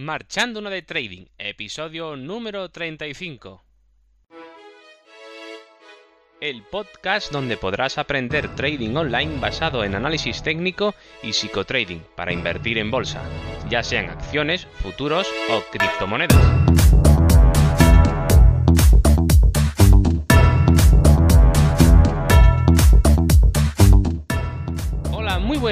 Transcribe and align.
Marchando 0.00 0.62
de 0.62 0.80
Trading, 0.80 1.26
episodio 1.36 2.16
número 2.16 2.70
35. 2.70 3.62
El 6.40 6.62
podcast 6.62 7.30
donde 7.30 7.58
podrás 7.58 7.98
aprender 7.98 8.54
trading 8.54 8.96
online 8.96 9.38
basado 9.40 9.84
en 9.84 9.94
análisis 9.94 10.42
técnico 10.42 10.94
y 11.22 11.34
psicotrading 11.34 12.02
para 12.16 12.32
invertir 12.32 12.78
en 12.78 12.90
bolsa, 12.90 13.22
ya 13.68 13.82
sean 13.82 14.08
acciones, 14.08 14.66
futuros 14.82 15.28
o 15.50 15.62
criptomonedas. 15.70 16.79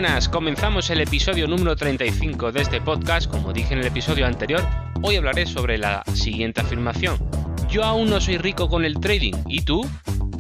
Buenas, 0.01 0.29
comenzamos 0.29 0.91
el 0.91 1.01
episodio 1.01 1.49
número 1.49 1.75
35 1.75 2.53
de 2.53 2.61
este 2.61 2.81
podcast. 2.81 3.29
Como 3.29 3.53
dije 3.53 3.75
en 3.75 3.81
el 3.81 3.87
episodio 3.87 4.27
anterior, 4.27 4.63
hoy 5.03 5.17
hablaré 5.17 5.45
sobre 5.45 5.77
la 5.77 6.05
siguiente 6.15 6.61
afirmación. 6.61 7.19
Yo 7.69 7.83
aún 7.83 8.09
no 8.09 8.21
soy 8.21 8.39
rico 8.39 8.69
con 8.69 8.85
el 8.85 9.01
trading, 9.01 9.33
¿y 9.49 9.63
tú? 9.63 9.85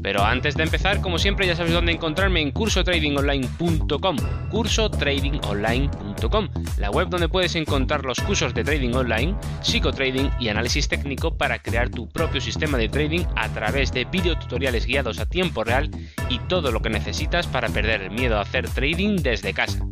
Pero 0.08 0.24
antes 0.24 0.54
de 0.54 0.62
empezar, 0.62 1.02
como 1.02 1.18
siempre, 1.18 1.46
ya 1.46 1.54
sabes 1.54 1.74
dónde 1.74 1.92
encontrarme 1.92 2.40
en 2.40 2.50
cursotradingonline.com, 2.50 4.16
cursotradingonline.com, 4.48 6.48
la 6.78 6.90
web 6.90 7.10
donde 7.10 7.28
puedes 7.28 7.54
encontrar 7.56 8.06
los 8.06 8.18
cursos 8.20 8.54
de 8.54 8.64
trading 8.64 8.94
online, 8.94 9.36
psicotrading 9.60 10.30
y 10.40 10.48
análisis 10.48 10.88
técnico 10.88 11.36
para 11.36 11.58
crear 11.58 11.90
tu 11.90 12.08
propio 12.08 12.40
sistema 12.40 12.78
de 12.78 12.88
trading 12.88 13.26
a 13.36 13.50
través 13.50 13.92
de 13.92 14.06
videotutoriales 14.06 14.86
guiados 14.86 15.18
a 15.18 15.26
tiempo 15.26 15.62
real 15.62 15.90
y 16.30 16.38
todo 16.38 16.72
lo 16.72 16.80
que 16.80 16.88
necesitas 16.88 17.46
para 17.46 17.68
perder 17.68 18.00
el 18.00 18.10
miedo 18.10 18.38
a 18.38 18.40
hacer 18.40 18.66
trading 18.66 19.16
desde 19.16 19.52
casa. 19.52 19.84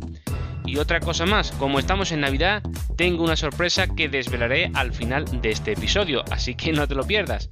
Y 0.65 0.79
otra 0.79 0.99
cosa 0.99 1.27
más, 1.27 1.51
como 1.51 1.77
estamos 1.77 2.11
en 2.11 2.21
Navidad, 2.21 2.63
tengo 2.95 3.23
una 3.23 3.35
sorpresa 3.35 3.85
que 3.85 4.09
desvelaré 4.09 4.71
al 4.73 4.93
final 4.93 5.25
de 5.43 5.51
este 5.51 5.73
episodio, 5.73 6.25
así 6.31 6.55
que 6.55 6.71
no 6.71 6.87
te 6.87 6.95
lo 6.95 7.03
pierdas. 7.03 7.49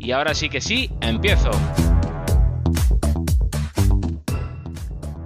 Y 0.00 0.10
ahora 0.10 0.34
sí 0.34 0.48
que 0.48 0.60
sí, 0.60 0.90
empiezo. 1.00 1.52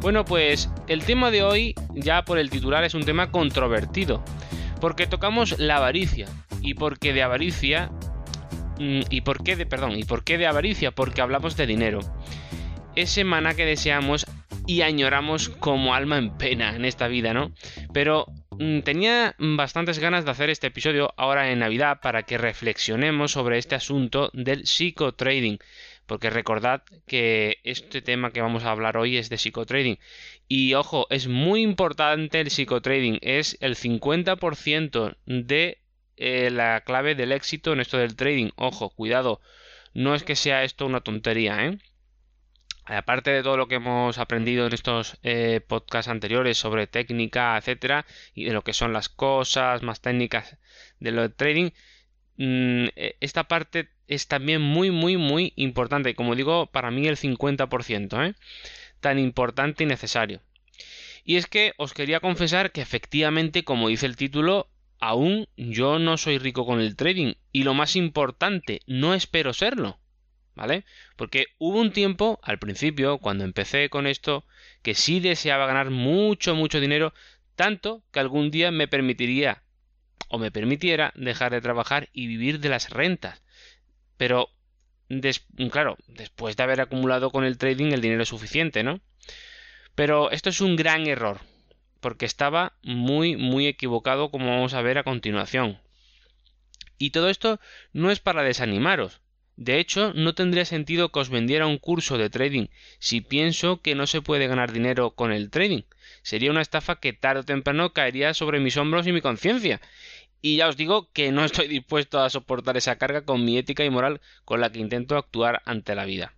Bueno, 0.03 0.25
pues 0.25 0.69
el 0.89 1.05
tema 1.05 1.31
de 1.31 1.45
hoy, 1.45 1.77
ya 1.95 2.25
por 2.25 2.37
el 2.37 2.51
titular, 2.51 2.83
es 2.83 2.95
un 2.95 3.05
tema 3.05 3.31
controvertido, 3.31 4.21
porque 4.81 5.07
tocamos 5.07 5.61
la 5.61 5.77
avaricia. 5.77 6.27
¿Y 6.61 6.75
por 6.75 6.99
qué 6.99 7.13
de 7.13 7.23
avaricia? 7.23 7.89
Mm, 8.81 9.03
¿Y 9.11 9.21
por 9.21 9.45
qué 9.45 9.55
de, 9.55 9.65
perdón, 9.65 9.93
y 9.93 10.03
por 10.03 10.25
qué 10.25 10.39
de 10.39 10.49
avaricia? 10.49 10.91
Porque 10.91 11.21
hablamos 11.21 11.57
de 11.57 11.69
dinero. 11.69 12.01
Ese 12.97 13.23
maná 13.23 13.55
que 13.55 13.65
deseamos 13.65 14.27
y 14.67 14.83
añoramos 14.83 15.51
como 15.51 15.95
alma 15.95 16.19
en 16.19 16.37
pena 16.37 16.75
en 16.75 16.85
esta 16.85 17.07
vida, 17.07 17.33
¿no? 17.33 17.53
Pero 17.93 18.27
mm, 18.59 18.81
tenía 18.81 19.37
bastantes 19.39 20.01
ganas 20.01 20.25
de 20.25 20.33
hacer 20.33 20.51
este 20.51 20.67
episodio 20.67 21.15
ahora 21.17 21.53
en 21.53 21.61
Navidad 21.61 22.01
para 22.03 22.25
que 22.25 22.39
reflexionemos 22.39 23.31
sobre 23.31 23.59
este 23.59 23.77
asunto 23.77 24.31
del 24.35 24.67
psicotrading 24.67 25.61
porque 26.13 26.29
recordad 26.29 26.83
que 27.07 27.57
este 27.65 28.03
tema 28.03 28.33
que 28.33 28.43
vamos 28.43 28.65
a 28.65 28.71
hablar 28.71 28.99
hoy 28.99 29.17
es 29.17 29.31
de 29.31 29.39
psicotrading. 29.39 29.99
Y 30.47 30.75
ojo, 30.75 31.07
es 31.09 31.27
muy 31.27 31.63
importante 31.63 32.39
el 32.39 32.51
psicotrading, 32.51 33.19
es 33.23 33.57
el 33.63 33.77
50% 33.77 35.17
de 35.25 35.79
eh, 36.19 36.51
la 36.51 36.83
clave 36.83 37.15
del 37.15 37.33
éxito 37.33 37.73
en 37.73 37.81
esto 37.81 37.97
del 37.97 38.15
trading. 38.15 38.51
Ojo, 38.57 38.91
cuidado, 38.91 39.41
no 39.95 40.15
es 40.15 40.23
que 40.23 40.37
sea 40.37 40.65
esto 40.65 40.85
una 40.85 41.01
tontería, 41.01 41.65
¿eh? 41.65 41.79
Aparte 42.85 43.31
de 43.31 43.43
todo 43.43 43.57
lo 43.57 43.67
que 43.67 43.77
hemos 43.77 44.19
aprendido 44.19 44.67
en 44.67 44.75
estos 44.75 45.19
eh, 45.23 45.63
podcasts 45.67 46.11
anteriores 46.11 46.59
sobre 46.59 46.87
técnica, 46.89 47.57
etcétera, 47.57 48.05
y 48.35 48.45
de 48.45 48.53
lo 48.53 48.61
que 48.61 48.75
son 48.75 48.93
las 48.93 49.09
cosas 49.09 49.83
más 49.83 50.03
técnicas 50.03 50.59
de 51.01 51.11
lo 51.11 51.23
de 51.23 51.31
trading, 51.31 51.71
mm, 52.37 52.89
e, 52.97 53.17
esta 53.21 53.45
parte 53.45 53.92
es 54.15 54.29
también 54.29 54.61
muy, 54.61 54.91
muy, 54.91 55.17
muy 55.17 55.53
importante. 55.57 56.15
Como 56.15 56.35
digo, 56.35 56.67
para 56.67 56.91
mí 56.91 57.07
el 57.07 57.17
50%, 57.17 58.29
¿eh? 58.29 58.35
Tan 59.01 59.19
importante 59.19 59.85
y 59.85 59.87
necesario. 59.87 60.43
Y 61.25 61.37
es 61.37 61.47
que 61.47 61.73
os 61.79 61.95
quería 61.95 62.21
confesar 62.21 62.73
que 62.73 62.83
efectivamente, 62.83 63.65
como 63.65 63.89
dice 63.89 64.07
el 64.07 64.17
título, 64.17 64.69
aún 64.99 65.49
yo 65.57 65.99
no 65.99 66.19
soy 66.19 66.39
rico 66.39 66.67
con 66.67 66.81
el 66.81 66.95
trading. 66.95 67.35
Y 67.53 67.63
lo 67.63 67.75
más 67.75 67.97
importante, 67.97 68.81
no 68.87 69.15
espero 69.15 69.55
serlo. 69.55 69.99
¿Vale? 70.55 70.85
Porque 71.17 71.47
hubo 71.57 71.81
un 71.81 71.93
tiempo, 71.93 72.39
al 72.43 72.59
principio, 72.59 73.17
cuando 73.17 73.45
empecé 73.45 73.89
con 73.89 74.07
esto, 74.07 74.45
que 74.83 74.95
sí 74.95 75.19
deseaba 75.21 75.67
ganar 75.67 75.89
mucho, 75.89 76.55
mucho 76.55 76.79
dinero, 76.79 77.15
tanto 77.57 78.05
que 78.13 78.21
algún 78.21 78.51
día 78.51 78.71
me 78.71 78.89
permitiría 78.89 79.63
o 80.29 80.39
me 80.39 80.51
permitiera 80.51 81.13
dejar 81.17 81.53
de 81.53 81.63
trabajar 81.63 82.11
y 82.13 82.27
vivir 82.27 82.61
de 82.61 82.69
las 82.69 82.91
rentas. 82.91 83.43
Pero, 84.23 84.51
claro, 85.73 85.99
después 86.07 86.57
de 86.57 86.63
haber 86.63 86.81
acumulado 86.81 87.33
con 87.33 87.43
el 87.43 87.59
trading 87.59 87.87
el 87.87 88.01
dinero 88.01 88.25
suficiente, 88.25 88.85
¿no? 88.85 89.01
Pero 89.97 90.31
esto 90.31 90.49
es 90.49 90.61
un 90.61 90.77
gran 90.77 91.09
error, 91.09 91.41
porque 91.99 92.25
estaba 92.25 92.75
muy, 92.85 93.35
muy 93.35 93.67
equivocado, 93.67 94.31
como 94.31 94.47
vamos 94.47 94.75
a 94.75 94.83
ver 94.83 94.97
a 94.97 95.03
continuación. 95.03 95.81
Y 96.99 97.11
todo 97.11 97.31
esto 97.31 97.59
no 97.93 98.13
es 98.13 98.21
para 98.21 98.45
desanimaros. 98.45 99.23
De 99.57 99.81
hecho, 99.81 100.13
no 100.15 100.37
tendría 100.37 100.67
sentido 100.67 101.11
que 101.11 101.19
os 101.19 101.29
vendiera 101.29 101.67
un 101.67 101.79
curso 101.79 102.17
de 102.17 102.31
trading 102.31 102.69
si 103.01 103.23
pienso 103.23 103.83
que 103.83 103.97
no 103.97 104.07
se 104.07 104.23
puede 104.23 104.47
ganar 104.47 104.71
dinero 104.71 105.11
con 105.11 105.33
el 105.33 105.51
trading. 105.51 105.83
Sería 106.23 106.53
una 106.53 106.63
estafa 106.63 107.01
que 107.01 107.13
tarde 107.13 107.41
o 107.41 107.45
temprano 107.45 107.93
caería 107.93 108.35
sobre 108.35 108.61
mis 108.61 108.77
hombros 108.77 109.09
y 109.09 109.13
mi 109.13 109.21
conciencia, 109.21 109.81
y 110.43 110.57
ya 110.57 110.69
os 110.69 110.77
digo 110.77 111.11
que 111.13 111.31
no 111.31 111.45
estoy 111.45 111.69
dispuesto 111.69 112.21
a 112.21 112.29
soportar 112.29 112.77
esa 112.77 112.99
carga 112.99 113.25
con 113.25 113.45
mi 113.45 113.57
ética 113.57 113.85
y 113.85 113.91
moral 113.91 114.21
con 114.45 114.61
la 114.61 114.71
que 114.71 114.81
intento 114.81 115.17
actuar 115.17 115.63
ante 115.65 115.95
la 115.95 116.05
vida. 116.05 116.35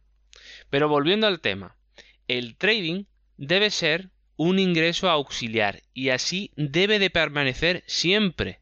Pero 0.68 0.88
volviendo 0.88 1.26
al 1.26 1.40
tema, 1.40 1.76
el 2.28 2.56
trading 2.56 3.04
debe 3.38 3.70
ser 3.70 4.10
un 4.36 4.58
ingreso 4.58 5.08
auxiliar 5.08 5.82
y 5.94 6.10
así 6.10 6.52
debe 6.56 6.98
de 6.98 7.10
permanecer 7.10 7.82
siempre. 7.86 8.60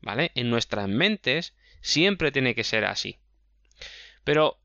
¿Vale? 0.00 0.32
En 0.34 0.48
nuestras 0.48 0.88
mentes 0.88 1.54
siempre 1.82 2.32
tiene 2.32 2.54
que 2.54 2.64
ser 2.64 2.86
así. 2.86 3.18
Pero 4.24 4.58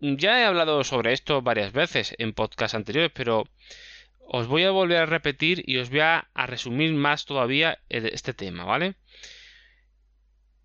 ya 0.00 0.40
he 0.40 0.44
hablado 0.44 0.84
sobre 0.84 1.12
esto 1.12 1.42
varias 1.42 1.72
veces 1.72 2.14
en 2.18 2.32
podcasts 2.32 2.74
anteriores, 2.74 3.12
pero 3.14 3.44
os 4.26 4.46
voy 4.46 4.64
a 4.64 4.70
volver 4.70 4.98
a 4.98 5.06
repetir 5.06 5.62
y 5.66 5.78
os 5.78 5.90
voy 5.90 6.00
a, 6.00 6.28
resumir 6.34 6.92
más 6.92 7.24
todavía 7.24 7.78
este 7.88 8.34
tema, 8.34 8.64
¿vale? 8.64 8.96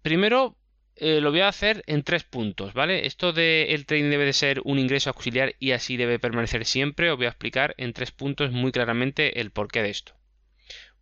Primero 0.02 0.58
eh, 0.96 1.22
lo 1.22 1.32
voy 1.32 1.42
a 1.42 1.48
hacer 1.48 1.84
en 1.88 2.04
tres 2.04 2.24
puntos, 2.24 2.74
¿vale? 2.74 3.06
Esto 3.06 3.32
de 3.32 3.74
el 3.74 3.86
trading 3.86 4.10
debe 4.10 4.26
de 4.26 4.34
ser 4.34 4.62
un 4.64 4.80
ingreso 4.80 5.10
auxiliar 5.10 5.56
y 5.60 5.72
así 5.72 5.98
debe 5.98 6.20
permanecer 6.20 6.66
siempre, 6.66 7.12
os 7.12 7.18
voy 7.18 7.26
a 7.26 7.30
explicar 7.30 7.76
en 7.78 7.94
tres 7.94 8.12
puntos 8.12 8.52
muy 8.52 8.72
claramente 8.72 9.40
el 9.40 9.52
porqué 9.52 9.82
de 9.82 9.90
esto. 9.90 10.14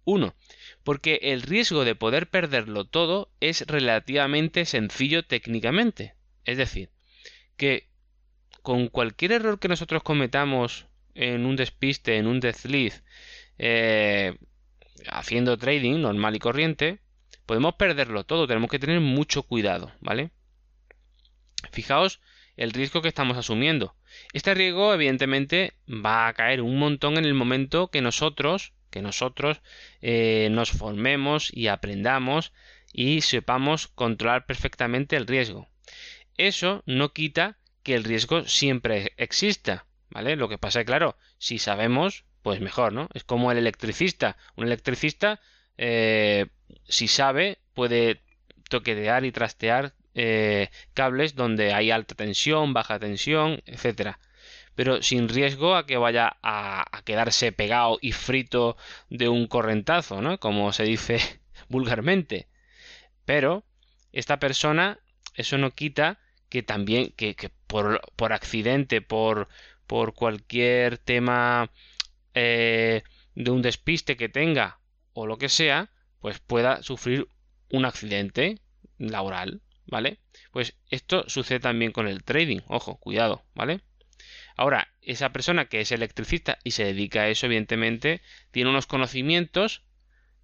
Uno, 0.04 0.36
porque 0.84 1.20
el 1.22 1.42
riesgo 1.42 1.84
de 1.84 1.96
poder 1.96 2.30
perderlo 2.30 2.86
todo 2.86 3.32
es 3.40 3.66
relativamente 3.68 4.66
sencillo 4.66 5.24
técnicamente. 5.24 6.16
Es 6.46 6.58
decir, 6.58 6.92
que 7.58 7.90
con 8.62 8.88
cualquier 8.88 9.34
error 9.34 9.60
que 9.60 9.68
nosotros 9.68 10.04
cometamos 10.04 10.88
en 11.18 11.46
un 11.46 11.56
despiste, 11.56 12.18
en 12.18 12.28
un 12.28 12.40
desliz, 12.40 13.04
eh, 13.58 14.38
haciendo 15.10 15.58
trading 15.58 16.00
normal 16.02 16.36
y 16.36 16.40
corriente, 16.40 17.00
podemos 17.46 17.74
perderlo 17.76 18.24
todo, 18.24 18.48
tenemos 18.48 18.70
que 18.70 18.80
tener 18.80 19.00
mucho 19.00 19.44
cuidado, 19.44 19.92
¿vale? 20.00 20.30
Fijaos 21.72 22.22
el 22.56 22.72
riesgo 22.72 23.02
que 23.02 23.08
estamos 23.08 23.38
asumiendo. 23.38 23.96
Este 24.32 24.54
riesgo, 24.54 24.94
evidentemente, 24.94 25.74
va 25.88 26.28
a 26.28 26.34
caer 26.34 26.62
un 26.62 26.78
montón 26.78 27.18
en 27.18 27.26
el 27.26 27.34
momento 27.34 27.90
que 27.90 28.02
nosotros, 28.02 28.74
que 28.92 29.02
nosotros 29.02 29.62
eh, 30.02 30.50
nos 30.52 30.72
formemos 30.72 31.52
y 31.52 31.68
aprendamos 31.68 32.54
y 32.94 33.22
sepamos 33.22 33.88
controlar 33.88 34.46
perfectamente 34.46 35.16
el 35.16 35.28
riesgo. 35.28 35.68
Eso 36.38 36.84
no 36.86 37.12
quita 37.12 37.58
que 37.82 37.96
el 37.96 38.04
riesgo 38.04 38.46
siempre 38.46 39.14
exista, 39.18 39.87
¿vale? 40.10 40.36
Lo 40.36 40.50
que 40.50 40.58
pasa 40.58 40.82
es 40.82 40.86
claro, 40.86 41.18
si 41.38 41.60
sabemos, 41.60 42.26
pues 42.42 42.62
mejor, 42.62 42.94
¿no? 42.94 43.10
Es 43.14 43.24
como 43.24 43.52
el 43.52 43.58
electricista. 43.58 44.38
Un 44.56 44.68
electricista 44.68 45.40
eh, 45.78 46.48
si 46.88 47.08
sabe, 47.08 47.60
puede 47.74 48.22
toquetear 48.70 49.26
y 49.26 49.32
trastear 49.32 49.94
eh, 50.16 50.70
cables 50.94 51.36
donde 51.36 51.74
hay 51.74 51.92
alta 51.92 52.16
tensión, 52.16 52.74
baja 52.74 53.00
tensión, 53.00 53.62
etcétera. 53.66 54.20
Pero 54.76 55.02
sin 55.02 55.30
riesgo 55.30 55.76
a 55.76 55.86
que 55.86 55.98
vaya 55.98 56.38
a, 56.44 56.86
quedarse 57.06 57.52
pegado 57.52 57.98
y 58.02 58.12
frito 58.12 58.78
de 59.10 59.30
un 59.30 59.48
correntazo, 59.48 60.22
¿no? 60.22 60.40
Como 60.40 60.72
se 60.74 60.84
dice 60.84 61.20
vulgarmente. 61.70 62.48
Pero 63.26 63.64
esta 64.14 64.40
persona, 64.40 65.00
eso 65.36 65.58
no 65.58 65.72
quita 65.72 66.20
que 66.50 66.64
también, 66.64 67.12
que, 67.16 67.36
por, 67.68 68.02
por, 68.16 68.34
accidente, 68.34 69.02
por, 69.02 69.50
por 69.88 70.14
cualquier 70.14 70.98
tema 70.98 71.72
eh, 72.34 73.04
de 73.36 73.52
un 73.52 73.62
despiste 73.62 74.18
que 74.18 74.30
tenga 74.30 74.80
o 75.14 75.26
lo 75.26 75.38
que 75.38 75.50
sea, 75.50 75.90
pues 76.20 76.40
pueda 76.40 76.84
sufrir 76.84 77.28
un 77.72 77.86
accidente 77.86 78.60
laboral, 78.98 79.62
¿vale? 79.86 80.20
Pues 80.52 80.78
esto 80.90 81.28
sucede 81.28 81.60
también 81.60 81.92
con 81.92 82.08
el 82.08 82.24
trading, 82.24 82.60
ojo, 82.68 82.98
cuidado, 82.98 83.44
¿vale? 83.56 83.82
Ahora, 84.56 84.90
esa 85.02 85.32
persona 85.32 85.66
que 85.66 85.82
es 85.82 85.92
electricista 85.92 86.58
y 86.64 86.72
se 86.72 86.84
dedica 86.84 87.22
a 87.22 87.30
eso, 87.30 87.46
evidentemente, 87.46 88.22
tiene 88.52 88.70
unos 88.70 88.88
conocimientos 88.88 89.84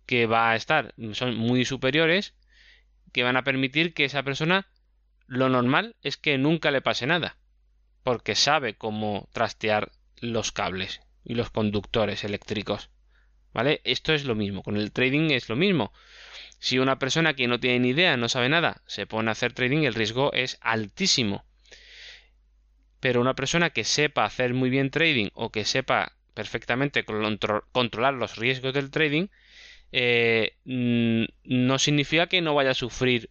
que 0.05 0.25
va 0.25 0.51
a 0.51 0.55
estar, 0.55 0.93
son 1.13 1.35
muy 1.35 1.65
superiores, 1.65 2.33
que 3.11 3.23
van 3.23 3.37
a 3.37 3.43
permitir 3.43 3.93
que 3.93 4.05
esa 4.05 4.23
persona, 4.23 4.67
lo 5.27 5.49
normal 5.49 5.95
es 6.01 6.17
que 6.17 6.37
nunca 6.37 6.71
le 6.71 6.81
pase 6.81 7.07
nada, 7.07 7.37
porque 8.03 8.35
sabe 8.35 8.75
cómo 8.75 9.29
trastear 9.31 9.91
los 10.19 10.51
cables 10.51 11.01
y 11.23 11.35
los 11.35 11.49
conductores 11.49 12.23
eléctricos. 12.23 12.89
¿Vale? 13.53 13.81
Esto 13.83 14.13
es 14.13 14.25
lo 14.25 14.35
mismo, 14.35 14.63
con 14.63 14.77
el 14.77 14.91
trading 14.91 15.31
es 15.31 15.47
lo 15.47 15.55
mismo. 15.55 15.93
Si 16.59 16.79
una 16.79 16.97
persona 16.97 17.35
que 17.35 17.47
no 17.47 17.59
tiene 17.59 17.79
ni 17.79 17.89
idea, 17.89 18.17
no 18.17 18.29
sabe 18.29 18.49
nada, 18.49 18.81
se 18.87 19.05
pone 19.05 19.29
a 19.29 19.33
hacer 19.33 19.53
trading, 19.53 19.83
el 19.83 19.93
riesgo 19.93 20.33
es 20.33 20.57
altísimo. 20.61 21.45
Pero 22.99 23.21
una 23.21 23.35
persona 23.35 23.69
que 23.69 23.83
sepa 23.83 24.25
hacer 24.25 24.53
muy 24.53 24.69
bien 24.69 24.89
trading 24.89 25.29
o 25.33 25.51
que 25.51 25.65
sepa 25.65 26.13
perfectamente 26.33 27.05
controlar 27.05 28.15
los 28.15 28.37
riesgos 28.37 28.73
del 28.73 28.89
trading, 28.89 29.27
eh, 29.91 30.57
no 30.63 31.77
significa 31.77 32.27
que 32.27 32.41
no 32.41 32.55
vaya 32.55 32.71
a 32.71 32.75
sufrir 32.75 33.29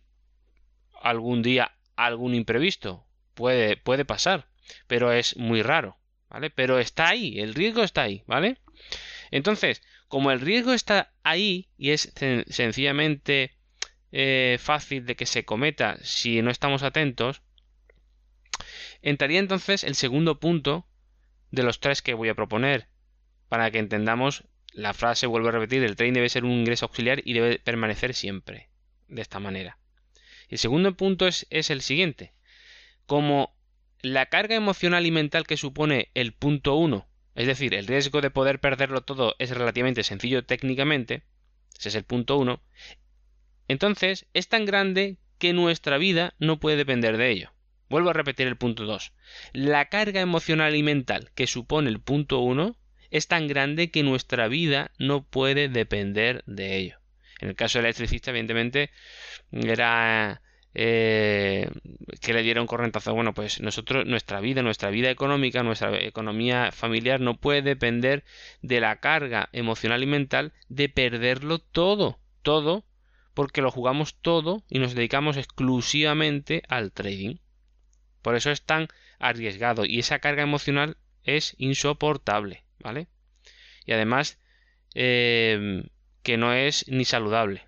algún 1.03 1.43
día 1.43 1.73
algún 1.97 2.35
imprevisto. 2.35 3.05
Puede, 3.35 3.77
puede 3.77 4.05
pasar, 4.05 4.47
pero 4.87 5.13
es 5.13 5.37
muy 5.37 5.63
raro, 5.63 5.99
¿vale? 6.29 6.51
Pero 6.51 6.79
está 6.79 7.09
ahí, 7.09 7.41
el 7.41 7.55
riesgo 7.55 7.83
está 7.83 8.03
ahí, 8.03 8.23
¿vale? 8.27 8.59
Entonces, 9.31 9.83
como 10.09 10.31
el 10.31 10.41
riesgo 10.41 10.73
está 10.73 11.13
ahí 11.23 11.69
y 11.79 11.91
es 11.91 12.13
sencillamente 12.49 13.57
eh, 14.13 14.59
fácil 14.61 15.07
de 15.07 15.17
que 15.17 15.27
se 15.27 15.45
cometa 15.45 15.99
si 16.03 16.43
no 16.43 16.51
estamos 16.51 16.83
atentos, 16.83 17.43
entraría 19.01 19.39
entonces 19.39 19.85
el 19.85 19.95
segundo 19.95 20.39
punto 20.39 20.87
de 21.51 21.63
los 21.63 21.81
tres 21.81 22.03
que 22.03 22.15
voy 22.15 22.29
a 22.29 22.35
proponer 22.35 22.89
para 23.49 23.71
que 23.71 23.79
entendamos 23.79 24.45
la 24.73 24.95
frase, 24.95 25.27
vuelvo 25.27 25.49
a 25.49 25.53
repetir, 25.53 25.83
el 25.83 25.97
trading 25.97 26.15
debe 26.15 26.29
ser 26.29 26.45
un 26.45 26.53
ingreso 26.53 26.87
auxiliar 26.87 27.21
y 27.25 27.35
debe 27.35 27.59
permanecer 27.59 28.15
siempre 28.15 28.71
de 29.09 29.23
esta 29.23 29.39
manera. 29.39 29.79
El 30.49 30.59
segundo 30.59 30.97
punto 30.97 31.27
es, 31.27 31.47
es 31.51 31.71
el 31.71 31.83
siguiente. 31.83 32.33
Como 33.07 33.55
la 34.03 34.27
carga 34.27 34.57
emocional 34.57 35.07
y 35.07 35.11
mental 35.11 35.47
que 35.47 35.57
supone 35.57 36.11
el 36.15 36.33
punto 36.33 36.75
1, 36.75 37.09
es 37.37 37.47
decir, 37.47 37.73
el 37.75 37.87
riesgo 37.87 38.21
de 38.21 38.31
poder 38.31 38.61
perderlo 38.61 39.03
todo 39.03 39.37
es 39.39 39.51
relativamente 39.51 40.03
sencillo 40.03 40.45
técnicamente, 40.45 41.23
ese 41.79 41.89
es 41.89 41.95
el 41.95 42.05
punto 42.05 42.37
1, 42.37 42.61
entonces 43.69 44.27
es 44.35 44.49
tan 44.49 44.67
grande 44.67 45.19
que 45.39 45.53
nuestra 45.53 45.99
vida 45.99 46.35
no 46.39 46.61
puede 46.61 46.77
depender 46.77 47.17
de 47.17 47.31
ello. 47.31 47.53
Vuelvo 47.89 48.11
a 48.11 48.15
repetir 48.15 48.47
el 48.47 48.57
punto 48.57 48.85
2. 48.85 49.13
La 49.53 49.89
carga 49.89 50.21
emocional 50.21 50.75
y 50.75 50.83
mental 50.83 51.31
que 51.35 51.47
supone 51.47 51.91
el 51.91 52.01
punto 52.01 52.39
1 52.41 52.77
es 53.11 53.29
tan 53.29 53.47
grande 53.47 53.91
que 53.91 54.03
nuestra 54.03 54.49
vida 54.49 54.91
no 54.99 55.25
puede 55.25 55.69
depender 55.69 56.43
de 56.47 56.77
ello. 56.77 56.99
En 57.41 57.49
el 57.51 57.55
caso 57.55 57.79
del 57.79 57.87
electricista, 57.87 58.31
evidentemente, 58.31 58.91
era 59.51 60.43
eh, 60.75 61.71
que 62.21 62.33
le 62.33 62.43
dieron 62.43 62.67
correntazo. 62.67 63.15
Bueno, 63.15 63.35
pues 63.35 63.61
nosotros, 63.61 64.07
nuestra 64.07 64.41
vida, 64.41 64.63
nuestra 64.63 64.91
vida 64.91 65.11
económica, 65.11 65.63
nuestra 65.63 65.99
economía 66.03 66.73
familiar 66.73 67.21
no 67.21 67.37
puede 67.37 67.63
depender 67.63 68.25
de 68.63 68.81
la 68.81 68.97
carga 68.97 69.49
emocional 69.53 70.03
y 70.03 70.07
mental 70.07 70.53
de 70.69 70.89
perderlo 70.89 71.59
todo, 71.59 72.19
todo, 72.43 72.85
porque 73.35 73.63
lo 73.63 73.71
jugamos 73.71 74.17
todo 74.21 74.63
y 74.69 74.79
nos 74.79 74.95
dedicamos 74.95 75.37
exclusivamente 75.37 76.63
al 76.69 76.93
trading. 76.93 77.37
Por 78.23 78.37
eso 78.37 78.51
es 78.51 78.63
tan 78.63 78.89
arriesgado 79.19 79.85
y 79.85 79.99
esa 79.99 80.19
carga 80.19 80.43
emocional 80.43 80.97
es 81.25 81.55
insoportable. 81.59 82.65
¿vale? 82.83 83.09
Y 83.87 83.93
además 83.93 84.39
em, 84.95 85.85
que 86.23 86.37
no 86.37 86.53
es 86.53 86.87
ni 86.89 87.05
saludable. 87.05 87.63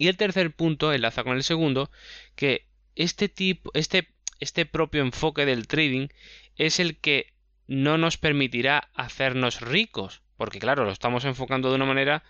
Y 0.00 0.08
el 0.08 0.16
tercer 0.16 0.50
punto 0.50 0.94
enlaza 0.94 1.24
con 1.24 1.36
el 1.36 1.42
segundo, 1.42 1.90
que 2.34 2.66
este 2.96 3.28
tipo, 3.28 3.70
este, 3.74 4.08
este 4.40 4.64
propio 4.64 5.02
enfoque 5.02 5.44
del 5.44 5.68
trading 5.68 6.08
es 6.56 6.80
el 6.80 6.96
que 6.96 7.34
no 7.66 7.98
nos 7.98 8.16
permitirá 8.16 8.88
hacernos 8.94 9.60
ricos, 9.60 10.22
porque 10.38 10.58
claro, 10.58 10.86
lo 10.86 10.90
estamos 10.90 11.26
enfocando 11.26 11.68
de 11.68 11.74
una 11.74 11.84
manera 11.84 12.22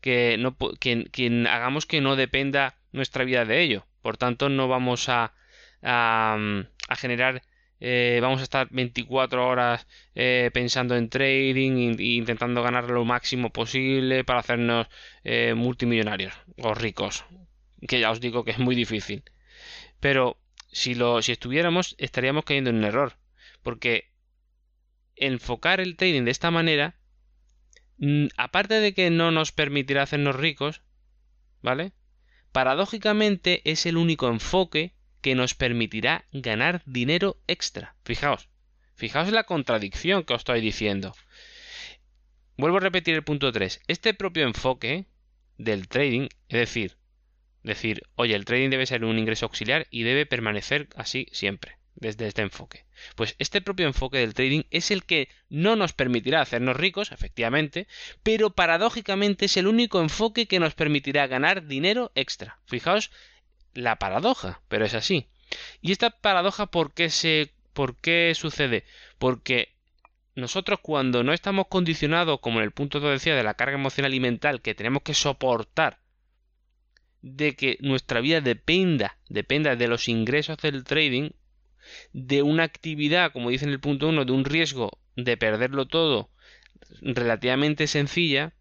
que, 0.00 0.38
no, 0.38 0.56
que, 0.80 1.46
hagamos 1.50 1.84
que 1.84 2.00
no 2.00 2.16
dependa 2.16 2.78
nuestra 2.92 3.24
vida 3.24 3.44
de 3.44 3.60
ello. 3.60 3.86
Por 4.00 4.16
tanto, 4.16 4.48
no 4.48 4.66
vamos 4.66 5.10
a, 5.10 5.34
a, 5.82 6.38
a 6.88 6.96
generar 6.96 7.42
eh, 7.80 8.18
vamos 8.20 8.40
a 8.40 8.44
estar 8.44 8.68
24 8.70 9.46
horas 9.46 9.86
eh, 10.14 10.50
pensando 10.52 10.96
en 10.96 11.08
trading 11.08 11.96
e 11.98 12.16
intentando 12.16 12.62
ganar 12.62 12.90
lo 12.90 13.04
máximo 13.04 13.50
posible 13.50 14.24
para 14.24 14.40
hacernos 14.40 14.88
eh, 15.24 15.54
multimillonarios 15.54 16.34
o 16.58 16.74
ricos 16.74 17.24
que 17.86 18.00
ya 18.00 18.10
os 18.10 18.20
digo 18.20 18.44
que 18.44 18.50
es 18.50 18.58
muy 18.58 18.74
difícil. 18.74 19.22
Pero 20.00 20.38
si 20.72 20.94
lo 20.94 21.22
si 21.22 21.32
estuviéramos 21.32 21.94
estaríamos 21.98 22.44
cayendo 22.44 22.70
en 22.70 22.76
un 22.76 22.84
error 22.84 23.16
porque 23.62 24.10
enfocar 25.16 25.80
el 25.80 25.96
trading 25.96 26.24
de 26.24 26.30
esta 26.30 26.50
manera 26.50 26.96
mm, 27.98 28.26
aparte 28.36 28.74
de 28.74 28.92
que 28.92 29.10
no 29.10 29.30
nos 29.30 29.52
permitirá 29.52 30.02
hacernos 30.02 30.36
ricos 30.36 30.82
vale 31.62 31.92
paradójicamente 32.52 33.62
es 33.64 33.86
el 33.86 33.96
único 33.96 34.28
enfoque 34.28 34.94
que 35.20 35.34
nos 35.34 35.54
permitirá 35.54 36.24
ganar 36.32 36.82
dinero 36.86 37.40
extra. 37.46 37.94
Fijaos, 38.04 38.48
fijaos 38.94 39.32
la 39.32 39.44
contradicción 39.44 40.24
que 40.24 40.34
os 40.34 40.40
estoy 40.40 40.60
diciendo. 40.60 41.14
Vuelvo 42.56 42.78
a 42.78 42.80
repetir 42.80 43.14
el 43.14 43.24
punto 43.24 43.52
3. 43.52 43.82
Este 43.86 44.14
propio 44.14 44.44
enfoque 44.44 45.06
del 45.58 45.88
trading, 45.88 46.28
es 46.48 46.58
decir, 46.58 46.96
decir, 47.62 48.02
oye, 48.14 48.34
el 48.34 48.44
trading 48.44 48.70
debe 48.70 48.86
ser 48.86 49.04
un 49.04 49.18
ingreso 49.18 49.46
auxiliar 49.46 49.86
y 49.90 50.02
debe 50.02 50.26
permanecer 50.26 50.88
así 50.96 51.28
siempre, 51.32 51.78
desde 51.94 52.26
este 52.26 52.42
enfoque. 52.42 52.84
Pues 53.14 53.36
este 53.38 53.60
propio 53.60 53.86
enfoque 53.86 54.18
del 54.18 54.34
trading 54.34 54.62
es 54.70 54.90
el 54.90 55.04
que 55.04 55.28
no 55.48 55.76
nos 55.76 55.92
permitirá 55.92 56.40
hacernos 56.40 56.76
ricos, 56.76 57.12
efectivamente, 57.12 57.86
pero 58.22 58.50
paradójicamente 58.50 59.46
es 59.46 59.56
el 59.56 59.66
único 59.66 60.00
enfoque 60.00 60.46
que 60.46 60.60
nos 60.60 60.74
permitirá 60.74 61.26
ganar 61.26 61.66
dinero 61.66 62.10
extra. 62.14 62.58
Fijaos 62.66 63.10
la 63.78 63.96
paradoja, 63.96 64.60
pero 64.68 64.84
es 64.84 64.94
así. 64.94 65.28
¿Y 65.80 65.92
esta 65.92 66.10
paradoja 66.10 66.66
por 66.66 66.92
qué 66.92 67.10
se 67.10 67.52
por 67.72 67.96
qué 67.96 68.32
sucede? 68.34 68.84
Porque 69.18 69.74
nosotros 70.34 70.80
cuando 70.82 71.22
no 71.22 71.32
estamos 71.32 71.68
condicionados, 71.68 72.40
como 72.40 72.58
en 72.58 72.64
el 72.64 72.72
punto 72.72 73.00
que 73.00 73.06
decía, 73.06 73.36
de 73.36 73.42
la 73.44 73.54
carga 73.54 73.76
emocional 73.76 74.14
y 74.14 74.20
mental 74.20 74.60
que 74.60 74.74
tenemos 74.74 75.02
que 75.02 75.14
soportar 75.14 76.00
de 77.22 77.56
que 77.56 77.78
nuestra 77.80 78.20
vida 78.20 78.40
dependa, 78.40 79.18
dependa 79.28 79.76
de 79.76 79.88
los 79.88 80.08
ingresos 80.08 80.56
del 80.58 80.84
trading, 80.84 81.30
de 82.12 82.42
una 82.42 82.64
actividad, 82.64 83.32
como 83.32 83.50
dice 83.50 83.64
en 83.64 83.72
el 83.72 83.80
punto 83.80 84.08
1, 84.08 84.24
de 84.24 84.32
un 84.32 84.44
riesgo 84.44 84.90
de 85.16 85.36
perderlo 85.36 85.86
todo 85.86 86.30
relativamente 87.00 87.86
sencilla, 87.86 88.52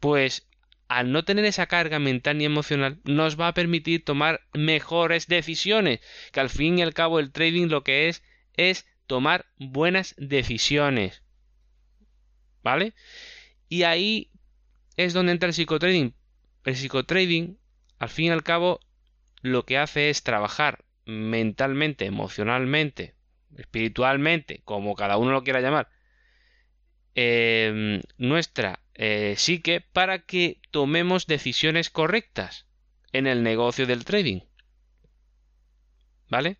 pues 0.00 0.46
al 0.88 1.12
no 1.12 1.24
tener 1.24 1.44
esa 1.44 1.66
carga 1.66 1.98
mental 1.98 2.38
ni 2.38 2.44
emocional, 2.44 3.00
nos 3.04 3.38
va 3.38 3.48
a 3.48 3.54
permitir 3.54 4.04
tomar 4.04 4.40
mejores 4.52 5.26
decisiones, 5.26 6.00
que 6.32 6.40
al 6.40 6.50
fin 6.50 6.78
y 6.78 6.82
al 6.82 6.94
cabo 6.94 7.18
el 7.18 7.32
trading 7.32 7.68
lo 7.68 7.82
que 7.82 8.08
es 8.08 8.22
es 8.54 8.86
tomar 9.06 9.46
buenas 9.58 10.14
decisiones. 10.16 11.22
¿Vale? 12.62 12.94
Y 13.68 13.82
ahí 13.82 14.30
es 14.96 15.12
donde 15.12 15.32
entra 15.32 15.48
el 15.48 15.54
psicotrading. 15.54 16.14
El 16.64 16.76
psicotrading, 16.76 17.58
al 17.98 18.08
fin 18.08 18.26
y 18.26 18.30
al 18.30 18.42
cabo, 18.42 18.80
lo 19.42 19.64
que 19.64 19.78
hace 19.78 20.10
es 20.10 20.22
trabajar 20.22 20.84
mentalmente, 21.04 22.06
emocionalmente, 22.06 23.14
espiritualmente, 23.56 24.62
como 24.64 24.94
cada 24.94 25.16
uno 25.16 25.30
lo 25.32 25.44
quiera 25.44 25.60
llamar, 25.60 25.88
eh, 27.14 28.02
nuestra 28.18 28.80
eh, 28.96 29.34
psique 29.36 29.80
para 29.80 30.20
que 30.20 30.60
tomemos 30.70 31.26
decisiones 31.26 31.90
correctas 31.90 32.66
en 33.12 33.26
el 33.26 33.42
negocio 33.42 33.86
del 33.86 34.04
trading. 34.04 34.40
¿Vale? 36.28 36.58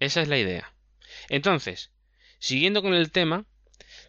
Esa 0.00 0.22
es 0.22 0.28
la 0.28 0.38
idea. 0.38 0.74
Entonces, 1.28 1.92
siguiendo 2.38 2.82
con 2.82 2.94
el 2.94 3.12
tema, 3.12 3.46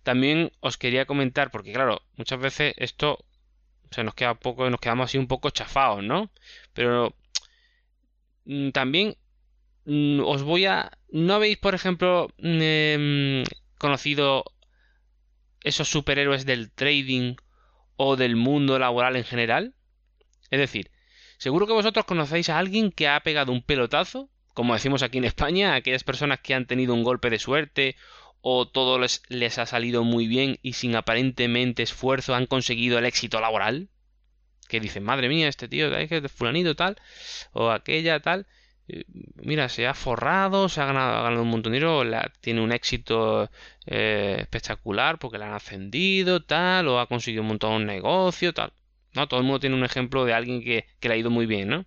también 0.03 0.51
os 0.59 0.77
quería 0.77 1.05
comentar, 1.05 1.51
porque 1.51 1.73
claro, 1.73 2.01
muchas 2.15 2.39
veces 2.39 2.73
esto 2.77 3.23
se 3.91 4.03
nos 4.03 4.15
queda 4.15 4.33
poco, 4.35 4.69
nos 4.69 4.79
quedamos 4.79 5.05
así 5.05 5.17
un 5.17 5.27
poco 5.27 5.49
chafados, 5.49 6.03
¿no? 6.03 6.31
Pero 6.73 7.15
mm, 8.45 8.69
también 8.71 9.17
mm, 9.85 10.21
os 10.21 10.43
voy 10.43 10.65
a. 10.65 10.91
¿No 11.09 11.35
habéis, 11.35 11.57
por 11.57 11.75
ejemplo, 11.75 12.29
mm, 12.37 12.61
em, 12.61 13.43
conocido 13.77 14.45
esos 15.63 15.89
superhéroes 15.89 16.45
del 16.45 16.71
trading 16.71 17.35
o 17.95 18.15
del 18.15 18.35
mundo 18.35 18.79
laboral 18.79 19.15
en 19.15 19.23
general? 19.23 19.75
Es 20.49 20.59
decir, 20.59 20.91
seguro 21.37 21.67
que 21.67 21.73
vosotros 21.73 22.05
conocéis 22.05 22.49
a 22.49 22.59
alguien 22.59 22.91
que 22.91 23.07
ha 23.07 23.19
pegado 23.21 23.51
un 23.51 23.63
pelotazo, 23.63 24.29
como 24.53 24.73
decimos 24.73 25.01
aquí 25.01 25.17
en 25.17 25.25
España, 25.25 25.73
aquellas 25.73 26.03
personas 26.03 26.39
que 26.39 26.53
han 26.53 26.67
tenido 26.67 26.93
un 26.93 27.03
golpe 27.03 27.29
de 27.29 27.39
suerte 27.39 27.95
o 28.41 28.67
todo 28.67 28.99
les, 28.99 29.23
les 29.29 29.57
ha 29.57 29.65
salido 29.65 30.03
muy 30.03 30.27
bien 30.27 30.59
y 30.61 30.73
sin 30.73 30.95
aparentemente 30.95 31.81
esfuerzo 31.81 32.35
han 32.35 32.45
conseguido 32.45 32.99
el 32.99 33.05
éxito 33.05 33.39
laboral. 33.39 33.89
Que 34.67 34.79
dicen, 34.79 35.03
madre 35.03 35.29
mía, 35.29 35.47
este 35.47 35.67
tío, 35.67 35.95
es 35.95 36.31
fulanito 36.31 36.75
tal, 36.75 36.97
o 37.51 37.69
aquella 37.69 38.19
tal, 38.19 38.47
mira, 39.35 39.69
se 39.69 39.87
ha 39.87 39.93
forrado, 39.93 40.69
se 40.69 40.81
ha 40.81 40.85
ganado, 40.85 41.41
un 41.41 41.49
montón 41.49 41.71
de 41.71 41.79
dinero, 41.79 42.03
tiene 42.41 42.61
un 42.61 42.71
éxito 42.71 43.49
eh, 43.85 44.37
espectacular 44.39 45.19
porque 45.19 45.37
le 45.37 45.45
han 45.45 45.53
ascendido, 45.53 46.43
tal, 46.43 46.87
o 46.87 46.99
ha 46.99 47.07
conseguido 47.07 47.41
un 47.41 47.49
montón 47.49 47.85
de 47.85 47.93
negocio, 47.93 48.53
tal. 48.53 48.73
¿No? 49.13 49.27
Todo 49.27 49.39
el 49.39 49.45
mundo 49.45 49.59
tiene 49.59 49.75
un 49.75 49.85
ejemplo 49.85 50.25
de 50.25 50.33
alguien 50.33 50.63
que, 50.63 50.87
que 50.99 51.07
le 51.07 51.13
ha 51.15 51.17
ido 51.17 51.29
muy 51.29 51.45
bien, 51.45 51.69
¿no? 51.69 51.85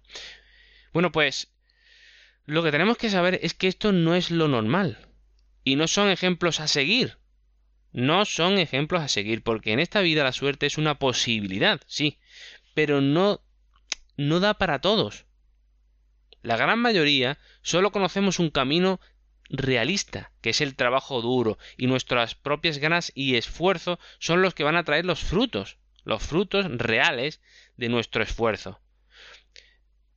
Bueno, 0.93 1.11
pues 1.12 1.53
lo 2.45 2.62
que 2.62 2.71
tenemos 2.71 2.97
que 2.97 3.11
saber 3.11 3.41
es 3.43 3.55
que 3.55 3.67
esto 3.67 3.93
no 3.93 4.15
es 4.15 4.31
lo 4.31 4.49
normal. 4.49 4.99
Y 5.65 5.75
no 5.75 5.88
son 5.88 6.09
ejemplos 6.09 6.61
a 6.61 6.69
seguir. 6.69 7.19
No 7.93 8.25
son 8.25 8.59
ejemplos 8.59 9.03
a 9.03 9.09
seguir, 9.09 9.43
porque 9.43 9.73
en 9.73 9.81
esta 9.81 10.00
vida 10.00 10.23
la 10.23 10.33
suerte 10.33 10.67
es 10.67 10.79
una 10.79 10.99
posibilidad, 10.99 11.81
sí, 11.87 12.19
pero 12.75 13.00
no 13.00 13.41
no 14.17 14.41
da 14.41 14.55
para 14.55 14.81
todos. 14.81 15.25
La 16.47 16.57
gran 16.57 16.79
mayoría 16.79 17.38
solo 17.61 17.91
conocemos 17.91 18.38
un 18.38 18.50
camino 18.50 19.00
realista, 19.49 20.31
que 20.41 20.50
es 20.50 20.61
el 20.61 20.76
trabajo 20.76 21.21
duro, 21.21 21.59
y 21.76 21.88
nuestras 21.88 22.37
propias 22.37 22.79
ganas 22.79 23.11
y 23.17 23.35
esfuerzo 23.35 23.99
son 24.21 24.43
los 24.43 24.55
que 24.55 24.62
van 24.62 24.76
a 24.76 24.85
traer 24.85 25.07
los 25.07 25.25
frutos, 25.25 25.76
los 26.05 26.23
frutos 26.23 26.67
reales 26.71 27.41
de 27.76 27.88
nuestro 27.88 28.23
esfuerzo. 28.23 28.81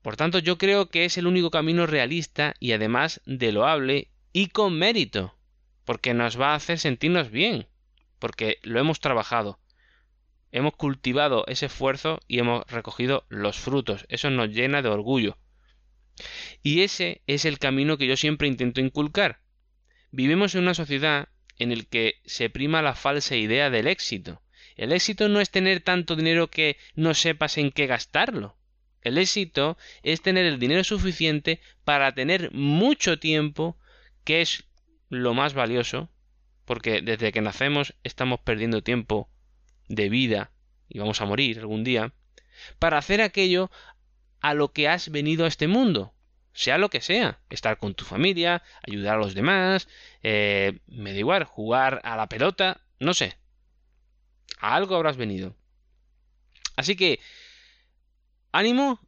Por 0.03 0.17
tanto, 0.17 0.37
yo 0.37 0.59
creo 0.59 0.91
que 0.91 1.05
es 1.05 1.17
el 1.17 1.25
único 1.25 1.49
camino 1.49 1.87
realista 1.87 2.53
y 2.59 2.73
además 2.73 3.21
de 3.25 3.51
loable 3.51 4.11
y 4.31 4.49
con 4.49 4.77
mérito, 4.77 5.35
porque 5.83 6.13
nos 6.13 6.39
va 6.39 6.51
a 6.51 6.57
hacer 6.57 6.77
sentirnos 6.77 7.31
bien, 7.31 7.65
porque 8.19 8.59
lo 8.61 8.79
hemos 8.79 8.99
trabajado. 8.99 9.57
Hemos 10.51 10.75
cultivado 10.75 11.43
ese 11.47 11.65
esfuerzo 11.65 12.19
y 12.27 12.37
hemos 12.37 12.67
recogido 12.67 13.25
los 13.29 13.57
frutos. 13.57 14.05
Eso 14.09 14.29
nos 14.29 14.49
llena 14.49 14.83
de 14.83 14.89
orgullo. 14.89 15.35
Y 16.63 16.81
ese 16.81 17.21
es 17.27 17.45
el 17.45 17.59
camino 17.59 17.97
que 17.97 18.07
yo 18.07 18.17
siempre 18.17 18.47
intento 18.47 18.81
inculcar. 18.81 19.41
Vivimos 20.11 20.55
en 20.55 20.61
una 20.61 20.73
sociedad 20.73 21.29
en 21.57 21.71
el 21.71 21.87
que 21.87 22.15
se 22.25 22.49
prima 22.49 22.81
la 22.81 22.95
falsa 22.95 23.35
idea 23.35 23.69
del 23.69 23.87
éxito. 23.87 24.41
El 24.75 24.91
éxito 24.93 25.27
no 25.27 25.41
es 25.41 25.49
tener 25.49 25.81
tanto 25.81 26.15
dinero 26.15 26.49
que 26.49 26.77
no 26.95 27.13
sepas 27.13 27.57
en 27.57 27.71
qué 27.71 27.85
gastarlo. 27.85 28.57
El 29.01 29.17
éxito 29.17 29.77
es 30.03 30.21
tener 30.21 30.45
el 30.45 30.59
dinero 30.59 30.83
suficiente 30.83 31.61
para 31.83 32.13
tener 32.13 32.51
mucho 32.51 33.19
tiempo, 33.19 33.77
que 34.23 34.41
es 34.41 34.65
lo 35.09 35.33
más 35.33 35.53
valioso, 35.53 36.09
porque 36.65 37.01
desde 37.01 37.31
que 37.31 37.41
nacemos 37.41 37.95
estamos 38.03 38.39
perdiendo 38.41 38.83
tiempo 38.83 39.29
de 39.87 40.09
vida 40.09 40.51
y 40.87 40.99
vamos 40.99 41.21
a 41.21 41.25
morir 41.25 41.59
algún 41.59 41.83
día, 41.83 42.13
para 42.77 42.97
hacer 42.97 43.21
aquello 43.21 43.71
a 44.41 44.53
lo 44.53 44.71
que 44.71 44.87
has 44.87 45.09
venido 45.09 45.45
a 45.45 45.47
este 45.47 45.67
mundo, 45.67 46.13
sea 46.53 46.77
lo 46.77 46.89
que 46.89 47.01
sea, 47.01 47.39
estar 47.49 47.77
con 47.77 47.93
tu 47.93 48.05
familia, 48.05 48.63
ayudar 48.87 49.15
a 49.15 49.19
los 49.19 49.33
demás, 49.33 49.87
eh, 50.23 50.79
me 50.87 51.13
da 51.13 51.19
igual, 51.19 51.43
jugar 51.43 52.01
a 52.03 52.15
la 52.15 52.27
pelota, 52.27 52.81
no 52.99 53.13
sé, 53.13 53.37
a 54.59 54.75
algo 54.75 54.95
habrás 54.95 55.17
venido. 55.17 55.55
Así 56.75 56.95
que, 56.95 57.19
ánimo 58.51 58.99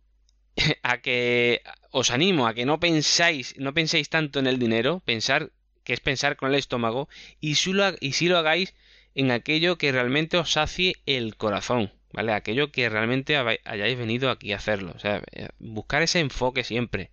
a 0.84 1.00
que 1.00 1.62
os 1.92 2.12
animo 2.12 2.48
a 2.48 2.54
que 2.54 2.66
no 2.66 2.80
pensáis, 2.80 3.56
no 3.58 3.74
penséis 3.74 4.10
tanto 4.10 4.40
en 4.40 4.48
el 4.48 4.60
dinero, 4.60 5.02
pensar 5.06 5.52
que 5.84 5.94
es 5.94 6.00
pensar 6.00 6.36
con 6.36 6.50
el 6.50 6.56
estómago, 6.56 7.10
y 7.40 7.56
si 7.56 7.74
lo, 7.74 7.84
y 8.00 8.14
si 8.14 8.28
lo 8.28 8.38
hagáis 8.38 8.74
en 9.16 9.32
aquello 9.32 9.78
que 9.78 9.92
realmente 9.92 10.38
os 10.38 10.52
sacie 10.52 10.96
el 11.06 11.36
corazón. 11.36 11.92
¿Vale? 12.14 12.34
Aquello 12.34 12.72
que 12.72 12.90
realmente 12.90 13.38
hayáis 13.38 13.98
venido 13.98 14.30
aquí 14.30 14.54
a 14.54 14.58
hacerlo. 14.58 14.94
O 14.96 15.00
sea, 15.00 15.22
eh, 15.32 15.50
buscar 15.60 16.02
ese 16.02 16.20
enfoque 16.20 16.64
siempre, 16.64 17.12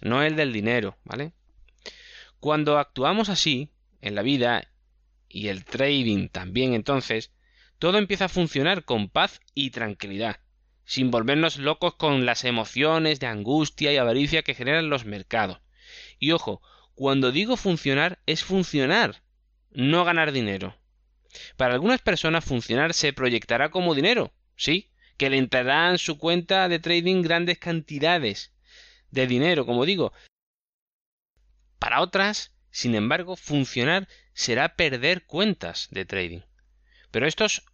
no 0.00 0.22
el 0.22 0.36
del 0.36 0.52
dinero, 0.52 0.96
¿vale? 1.04 1.32
Cuando 2.40 2.78
actuamos 2.78 3.28
así, 3.28 3.70
en 4.00 4.14
la 4.14 4.22
vida, 4.22 4.68
y 5.28 5.48
el 5.48 5.64
trading 5.64 6.28
también 6.28 6.74
entonces, 6.74 7.32
todo 7.78 7.98
empieza 7.98 8.26
a 8.26 8.30
funcionar 8.30 8.84
con 8.84 9.08
paz 9.08 9.40
y 9.54 9.70
tranquilidad, 9.70 10.40
sin 10.84 11.10
volvernos 11.10 11.58
locos 11.58 11.94
con 11.94 12.24
las 12.24 12.44
emociones 12.44 13.20
de 13.20 13.26
angustia 13.26 13.92
y 13.92 13.96
avaricia 13.96 14.42
que 14.42 14.54
generan 14.54 14.88
los 14.88 15.04
mercados. 15.04 15.60
Y 16.18 16.32
ojo, 16.32 16.62
cuando 16.94 17.32
digo 17.32 17.56
funcionar 17.56 18.18
es 18.26 18.44
funcionar, 18.44 19.22
no 19.70 20.04
ganar 20.04 20.32
dinero. 20.32 20.76
Para 21.56 21.74
algunas 21.74 22.00
personas 22.00 22.44
funcionar 22.44 22.94
se 22.94 23.12
proyectará 23.12 23.70
como 23.70 23.94
dinero, 23.94 24.32
sí, 24.56 24.90
que 25.16 25.30
le 25.30 25.38
entrarán 25.38 25.92
en 25.92 25.98
su 25.98 26.18
cuenta 26.18 26.68
de 26.68 26.78
trading 26.78 27.22
grandes 27.22 27.58
cantidades 27.58 28.52
de 29.10 29.26
dinero, 29.26 29.66
como 29.66 29.86
digo. 29.86 30.12
Para 31.78 32.00
otras, 32.00 32.52
sin 32.70 32.94
embargo, 32.94 33.36
funcionar 33.36 34.08
será 34.34 34.76
perder 34.76 35.24
cuentas 35.24 35.88
de 35.90 36.04
trading. 36.04 36.40
Pero 37.10 37.26
estos 37.26 37.64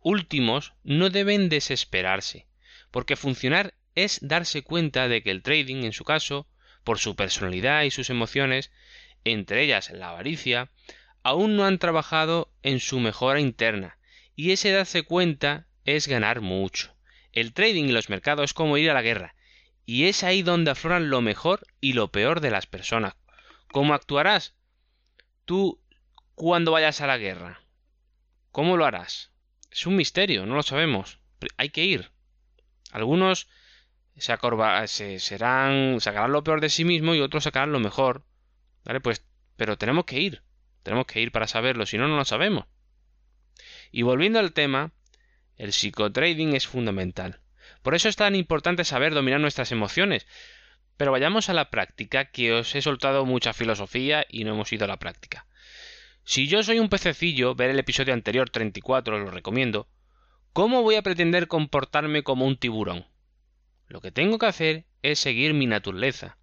últimos 0.00 0.74
no 0.84 1.10
deben 1.10 1.48
desesperarse, 1.48 2.46
porque 2.90 3.16
funcionar 3.16 3.74
es 3.94 4.18
darse 4.22 4.62
cuenta 4.62 5.08
de 5.08 5.22
que 5.22 5.30
el 5.30 5.42
trading, 5.42 5.84
en 5.84 5.92
su 5.92 6.04
caso, 6.04 6.48
por 6.84 6.98
su 6.98 7.16
personalidad 7.16 7.82
y 7.82 7.90
sus 7.90 8.08
emociones, 8.10 8.70
entre 9.24 9.62
ellas 9.62 9.90
la 9.90 10.10
avaricia, 10.10 10.70
aún 11.22 11.56
no 11.56 11.66
han 11.66 11.78
trabajado 11.78 12.50
en 12.62 12.80
su 12.80 13.00
mejora 13.00 13.40
interna, 13.40 13.98
y 14.34 14.52
ese 14.52 14.70
darse 14.70 15.02
cuenta 15.02 15.67
es 15.96 16.06
ganar 16.08 16.40
mucho. 16.40 16.94
El 17.32 17.52
trading 17.52 17.84
y 17.84 17.92
los 17.92 18.08
mercados 18.08 18.44
es 18.44 18.54
como 18.54 18.76
ir 18.76 18.90
a 18.90 18.94
la 18.94 19.02
guerra, 19.02 19.34
y 19.86 20.04
es 20.04 20.22
ahí 20.22 20.42
donde 20.42 20.70
afloran 20.70 21.08
lo 21.10 21.20
mejor 21.22 21.66
y 21.80 21.94
lo 21.94 22.12
peor 22.12 22.40
de 22.40 22.50
las 22.50 22.66
personas. 22.66 23.14
¿Cómo 23.72 23.94
actuarás? 23.94 24.54
Tú 25.44 25.80
cuando 26.34 26.72
vayas 26.72 27.00
a 27.00 27.06
la 27.06 27.16
guerra. 27.16 27.62
¿Cómo 28.52 28.76
lo 28.76 28.84
harás? 28.84 29.30
Es 29.70 29.86
un 29.86 29.96
misterio, 29.96 30.46
no 30.46 30.54
lo 30.54 30.62
sabemos. 30.62 31.20
Hay 31.56 31.70
que 31.70 31.84
ir. 31.84 32.10
Algunos 32.92 33.48
se, 34.16 34.32
acorba, 34.32 34.86
se 34.86 35.20
serán 35.20 36.00
sacarán 36.00 36.32
lo 36.32 36.44
peor 36.44 36.60
de 36.60 36.70
sí 36.70 36.84
mismo 36.84 37.14
y 37.14 37.20
otros 37.20 37.44
sacarán 37.44 37.72
lo 37.72 37.80
mejor. 37.80 38.24
¿Vale? 38.84 39.00
Pues 39.00 39.24
pero 39.56 39.76
tenemos 39.76 40.04
que 40.04 40.20
ir. 40.20 40.42
Tenemos 40.82 41.06
que 41.06 41.20
ir 41.20 41.32
para 41.32 41.46
saberlo, 41.46 41.84
si 41.84 41.98
no, 41.98 42.08
no 42.08 42.16
lo 42.16 42.24
sabemos. 42.24 42.66
Y 43.90 44.02
volviendo 44.02 44.38
al 44.38 44.52
tema, 44.52 44.92
el 45.58 45.72
psicotrading 45.72 46.54
es 46.54 46.66
fundamental. 46.66 47.40
Por 47.82 47.94
eso 47.94 48.08
es 48.08 48.16
tan 48.16 48.34
importante 48.34 48.84
saber 48.84 49.12
dominar 49.12 49.40
nuestras 49.40 49.72
emociones. 49.72 50.26
Pero 50.96 51.12
vayamos 51.12 51.48
a 51.48 51.54
la 51.54 51.70
práctica, 51.70 52.26
que 52.26 52.52
os 52.52 52.74
he 52.74 52.82
soltado 52.82 53.24
mucha 53.24 53.52
filosofía 53.52 54.24
y 54.28 54.44
no 54.44 54.52
hemos 54.52 54.72
ido 54.72 54.84
a 54.84 54.88
la 54.88 54.98
práctica. 54.98 55.46
Si 56.24 56.48
yo 56.48 56.62
soy 56.62 56.78
un 56.78 56.88
pececillo, 56.88 57.54
ver 57.54 57.70
el 57.70 57.78
episodio 57.78 58.14
anterior 58.14 58.50
34 58.50 59.16
os 59.16 59.22
lo 59.22 59.30
recomiendo, 59.30 59.88
¿cómo 60.52 60.82
voy 60.82 60.96
a 60.96 61.02
pretender 61.02 61.48
comportarme 61.48 62.22
como 62.22 62.46
un 62.46 62.56
tiburón? 62.56 63.06
Lo 63.86 64.00
que 64.00 64.12
tengo 64.12 64.38
que 64.38 64.46
hacer 64.46 64.86
es 65.02 65.18
seguir 65.18 65.54
mi 65.54 65.66
naturaleza. 65.66 66.36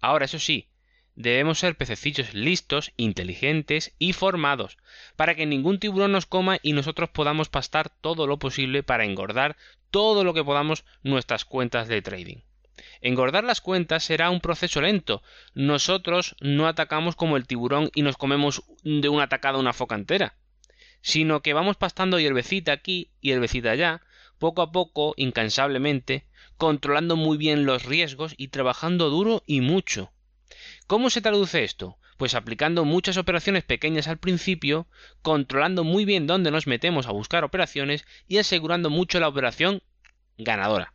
Ahora, 0.00 0.24
eso 0.24 0.38
sí, 0.38 0.68
Debemos 1.14 1.58
ser 1.58 1.76
pececillos 1.76 2.32
listos, 2.32 2.92
inteligentes 2.96 3.94
y 3.98 4.14
formados, 4.14 4.78
para 5.14 5.34
que 5.34 5.44
ningún 5.44 5.78
tiburón 5.78 6.12
nos 6.12 6.26
coma 6.26 6.58
y 6.62 6.72
nosotros 6.72 7.10
podamos 7.10 7.50
pastar 7.50 7.90
todo 7.90 8.26
lo 8.26 8.38
posible 8.38 8.82
para 8.82 9.04
engordar 9.04 9.56
todo 9.90 10.24
lo 10.24 10.32
que 10.32 10.42
podamos 10.42 10.84
nuestras 11.02 11.44
cuentas 11.44 11.86
de 11.86 12.00
trading. 12.00 12.38
Engordar 13.02 13.44
las 13.44 13.60
cuentas 13.60 14.04
será 14.04 14.30
un 14.30 14.40
proceso 14.40 14.80
lento. 14.80 15.22
Nosotros 15.54 16.34
no 16.40 16.66
atacamos 16.66 17.14
como 17.14 17.36
el 17.36 17.46
tiburón 17.46 17.90
y 17.94 18.02
nos 18.02 18.16
comemos 18.16 18.62
de 18.82 19.08
una 19.08 19.24
atacada 19.24 19.58
una 19.58 19.74
foca 19.74 19.96
entera, 19.96 20.36
sino 21.02 21.42
que 21.42 21.52
vamos 21.52 21.76
pastando 21.76 22.18
hierbecita 22.18 22.72
aquí 22.72 23.10
y 23.20 23.28
hierbecita 23.28 23.72
allá, 23.72 24.00
poco 24.38 24.62
a 24.62 24.72
poco, 24.72 25.12
incansablemente, 25.16 26.24
controlando 26.56 27.16
muy 27.16 27.36
bien 27.36 27.66
los 27.66 27.84
riesgos 27.84 28.34
y 28.36 28.48
trabajando 28.48 29.10
duro 29.10 29.42
y 29.46 29.60
mucho. 29.60 30.10
¿Cómo 30.92 31.08
se 31.08 31.22
traduce 31.22 31.64
esto? 31.64 31.96
Pues 32.18 32.34
aplicando 32.34 32.84
muchas 32.84 33.16
operaciones 33.16 33.64
pequeñas 33.64 34.08
al 34.08 34.18
principio, 34.18 34.86
controlando 35.22 35.84
muy 35.84 36.04
bien 36.04 36.26
dónde 36.26 36.50
nos 36.50 36.66
metemos 36.66 37.06
a 37.06 37.12
buscar 37.12 37.44
operaciones 37.44 38.04
y 38.28 38.36
asegurando 38.36 38.90
mucho 38.90 39.18
la 39.18 39.28
operación 39.28 39.82
ganadora. 40.36 40.92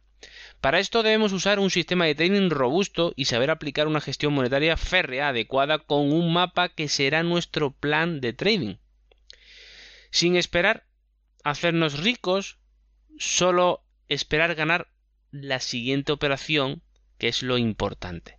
Para 0.62 0.77
esto 0.77 1.01
debemos 1.01 1.34
usar 1.34 1.58
un 1.58 1.72
sistema 1.72 2.06
de 2.06 2.13
trading 2.13 2.51
robusto 2.51 3.12
y 3.16 3.25
saber 3.25 3.50
aplicar 3.50 3.88
una 3.88 4.00
gestión 4.00 4.34
monetaria 4.34 4.77
férrea 4.77 5.30
adecuada 5.30 5.80
con 5.80 6.13
un 6.13 6.32
mapa 6.32 6.70
que 6.70 6.89
será 6.89 7.24
nuestro 7.24 7.72
plan 7.72 8.22
de 8.22 8.34
trading. 8.34 8.75
Sin 10.12 10.36
esperar 10.36 10.86
hacernos 11.44 11.98
ricos, 11.98 12.60
solo 13.18 13.84
esperar 14.10 14.54
ganar 14.54 14.89
la 15.32 15.60
siguiente 15.60 16.12
operación, 16.12 16.84
que 17.18 17.30
es 17.30 17.42
lo 17.42 17.58
importante. 17.58 18.37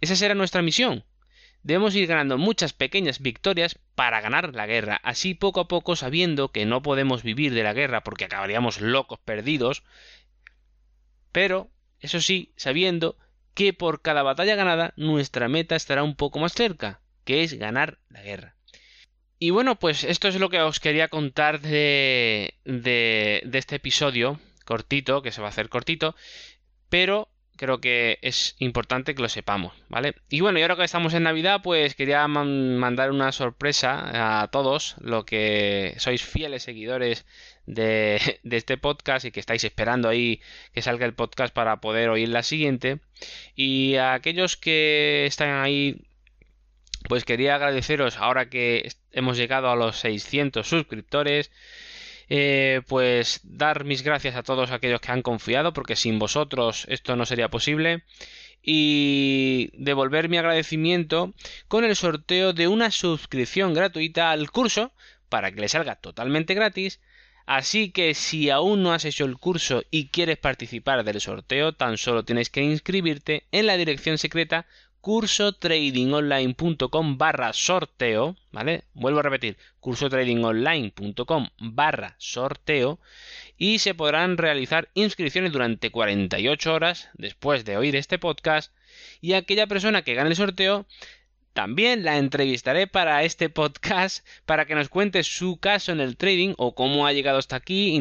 Esa 0.00 0.16
será 0.16 0.34
nuestra 0.34 0.62
misión. 0.62 1.04
Debemos 1.62 1.94
ir 1.94 2.06
ganando 2.06 2.38
muchas 2.38 2.72
pequeñas 2.72 3.20
victorias 3.20 3.78
para 3.94 4.20
ganar 4.20 4.54
la 4.54 4.66
guerra, 4.66 5.00
así 5.02 5.34
poco 5.34 5.60
a 5.60 5.68
poco 5.68 5.94
sabiendo 5.94 6.52
que 6.52 6.64
no 6.64 6.80
podemos 6.80 7.22
vivir 7.22 7.52
de 7.52 7.62
la 7.62 7.74
guerra 7.74 8.02
porque 8.02 8.24
acabaríamos 8.24 8.80
locos 8.80 9.18
perdidos, 9.20 9.82
pero, 11.32 11.70
eso 12.00 12.20
sí, 12.20 12.52
sabiendo 12.56 13.16
que 13.54 13.72
por 13.72 14.00
cada 14.00 14.22
batalla 14.22 14.54
ganada 14.54 14.94
nuestra 14.96 15.48
meta 15.48 15.76
estará 15.76 16.02
un 16.02 16.16
poco 16.16 16.38
más 16.38 16.54
cerca, 16.54 17.00
que 17.24 17.42
es 17.42 17.54
ganar 17.54 17.98
la 18.08 18.22
guerra. 18.22 18.56
Y 19.38 19.50
bueno, 19.50 19.78
pues 19.78 20.04
esto 20.04 20.28
es 20.28 20.36
lo 20.36 20.50
que 20.50 20.60
os 20.60 20.80
quería 20.80 21.08
contar 21.08 21.60
de, 21.60 22.54
de, 22.64 23.42
de 23.44 23.58
este 23.58 23.76
episodio 23.76 24.40
cortito, 24.64 25.22
que 25.22 25.32
se 25.32 25.40
va 25.40 25.48
a 25.48 25.50
hacer 25.50 25.68
cortito, 25.68 26.14
pero 26.88 27.29
creo 27.60 27.78
que 27.78 28.18
es 28.22 28.56
importante 28.58 29.14
que 29.14 29.20
lo 29.20 29.28
sepamos, 29.28 29.74
¿vale? 29.90 30.14
Y 30.30 30.40
bueno, 30.40 30.58
y 30.58 30.62
ahora 30.62 30.76
que 30.76 30.84
estamos 30.84 31.12
en 31.12 31.24
Navidad, 31.24 31.60
pues 31.62 31.94
quería 31.94 32.26
mandar 32.26 33.10
una 33.10 33.32
sorpresa 33.32 34.42
a 34.42 34.48
todos, 34.48 34.96
lo 34.98 35.26
que 35.26 35.94
sois 35.98 36.22
fieles 36.22 36.62
seguidores 36.62 37.26
de, 37.66 38.40
de, 38.44 38.56
este 38.56 38.78
podcast 38.78 39.26
y 39.26 39.30
que 39.30 39.40
estáis 39.40 39.62
esperando 39.62 40.08
ahí 40.08 40.40
que 40.72 40.80
salga 40.80 41.04
el 41.04 41.12
podcast 41.12 41.52
para 41.52 41.82
poder 41.82 42.08
oír 42.08 42.30
la 42.30 42.42
siguiente. 42.42 43.00
Y 43.54 43.96
a 43.96 44.14
aquellos 44.14 44.56
que 44.56 45.26
están 45.26 45.50
ahí, 45.62 46.00
pues 47.10 47.26
quería 47.26 47.56
agradeceros 47.56 48.16
ahora 48.16 48.48
que 48.48 48.90
hemos 49.12 49.36
llegado 49.36 49.68
a 49.68 49.76
los 49.76 49.96
600 49.98 50.66
suscriptores. 50.66 51.50
Eh, 52.32 52.82
pues 52.86 53.40
dar 53.42 53.84
mis 53.84 54.02
gracias 54.04 54.36
a 54.36 54.44
todos 54.44 54.70
aquellos 54.70 55.00
que 55.00 55.10
han 55.10 55.20
confiado, 55.22 55.72
porque 55.72 55.96
sin 55.96 56.20
vosotros 56.20 56.86
esto 56.88 57.16
no 57.16 57.26
sería 57.26 57.50
posible. 57.50 58.04
Y 58.62 59.70
devolver 59.74 60.28
mi 60.28 60.36
agradecimiento 60.36 61.34
con 61.66 61.84
el 61.84 61.96
sorteo 61.96 62.52
de 62.52 62.68
una 62.68 62.90
suscripción 62.90 63.74
gratuita 63.74 64.30
al 64.30 64.50
curso 64.50 64.92
para 65.28 65.50
que 65.50 65.60
le 65.60 65.68
salga 65.68 65.96
totalmente 65.96 66.54
gratis. 66.54 67.00
Así 67.46 67.90
que 67.90 68.14
si 68.14 68.48
aún 68.48 68.82
no 68.82 68.92
has 68.92 69.04
hecho 69.04 69.24
el 69.24 69.36
curso 69.36 69.82
y 69.90 70.08
quieres 70.08 70.38
participar 70.38 71.02
del 71.02 71.20
sorteo, 71.20 71.72
tan 71.72 71.96
solo 71.98 72.24
tienes 72.24 72.48
que 72.48 72.62
inscribirte 72.62 73.44
en 73.50 73.66
la 73.66 73.76
dirección 73.76 74.18
secreta 74.18 74.66
cursotradingonline.com 75.00 77.18
barra 77.18 77.52
sorteo, 77.52 78.36
¿vale? 78.52 78.84
Vuelvo 78.94 79.20
a 79.20 79.22
repetir, 79.22 79.56
cursotradingonline.com 79.80 81.48
barra 81.58 82.14
sorteo 82.18 82.98
y 83.56 83.78
se 83.78 83.94
podrán 83.94 84.36
realizar 84.36 84.88
inscripciones 84.94 85.52
durante 85.52 85.90
48 85.90 86.72
horas 86.72 87.08
después 87.14 87.64
de 87.64 87.76
oír 87.76 87.96
este 87.96 88.18
podcast 88.18 88.72
y 89.20 89.34
aquella 89.34 89.66
persona 89.66 90.02
que 90.02 90.14
gane 90.14 90.30
el 90.30 90.36
sorteo 90.36 90.86
también 91.52 92.04
la 92.04 92.18
entrevistaré 92.18 92.86
para 92.86 93.24
este 93.24 93.48
podcast 93.48 94.24
para 94.46 94.66
que 94.66 94.74
nos 94.74 94.88
cuente 94.88 95.24
su 95.24 95.58
caso 95.58 95.90
en 95.92 96.00
el 96.00 96.16
trading 96.16 96.54
o 96.58 96.74
cómo 96.74 97.06
ha 97.06 97.12
llegado 97.12 97.38
hasta 97.38 97.56
aquí 97.56 98.00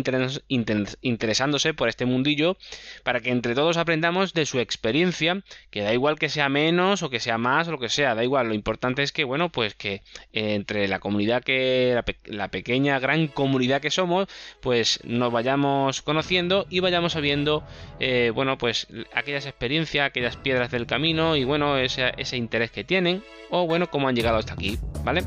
interesándose 1.00 1.74
por 1.74 1.89
este 1.89 2.06
mundillo 2.06 2.58
para 3.03 3.22
que 3.22 3.32
entre 3.32 3.56
todos 3.56 3.77
aprendamos 3.77 4.34
de 4.34 4.46
su 4.46 4.60
experiencia, 4.60 5.41
que 5.72 5.82
da 5.82 5.94
igual 5.94 6.20
que 6.20 6.29
sea 6.29 6.48
menos 6.48 7.01
o 7.01 7.10
que 7.10 7.20
sea 7.20 7.38
más 7.38 7.68
o 7.68 7.72
lo 7.72 7.79
que 7.79 7.89
sea, 7.89 8.15
da 8.15 8.24
igual, 8.24 8.48
lo 8.48 8.53
importante 8.53 9.01
es 9.01 9.12
que 9.12 9.24
bueno, 9.24 9.50
pues 9.50 9.74
que 9.74 10.03
entre 10.32 10.88
la 10.88 11.00
comunidad 11.00 11.44
que 11.44 12.00
la, 12.25 12.48
pequeña 12.50 13.00
gran 13.00 13.27
comunidad 13.27 13.82
que 13.82 13.91
somos, 13.91 14.27
pues 14.62 15.00
nos 15.03 15.32
vayamos 15.32 16.01
conociendo 16.01 16.68
y 16.70 16.82
vayamos 16.82 17.13
sabiendo 17.13 17.63
eh, 18.00 18.32
bueno, 18.34 18.58
pues 18.58 18.88
aquellas 19.13 19.46
experiencias, 19.46 20.06
aquellas 20.06 20.38
piedras 20.38 20.72
del 20.72 20.86
camino 20.86 21.36
y 21.36 21.44
bueno, 21.44 21.77
ese 21.77 22.38
interés 22.38 22.71
que 22.71 22.84
tienen 22.84 23.23
o 23.49 23.65
bueno, 23.67 23.89
cómo 23.89 24.07
han 24.07 24.15
llegado 24.15 24.38
hasta 24.38 24.53
aquí, 24.53 24.77
¿vale? 25.03 25.23